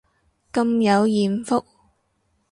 [0.51, 1.63] 咁有艷福